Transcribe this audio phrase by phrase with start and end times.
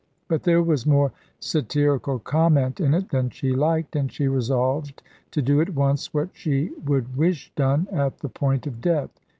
[0.27, 5.43] But there was more satirical comment in it than she liked, and she resolved to
[5.43, 9.11] do at once what she would wish done at the point of death.